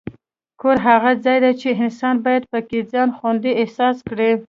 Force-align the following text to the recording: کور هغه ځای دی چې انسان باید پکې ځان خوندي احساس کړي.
کور 0.61 0.77
هغه 0.87 1.11
ځای 1.25 1.37
دی 1.43 1.51
چې 1.61 1.69
انسان 1.83 2.15
باید 2.25 2.43
پکې 2.51 2.79
ځان 2.91 3.09
خوندي 3.17 3.51
احساس 3.61 3.97
کړي. 4.09 4.31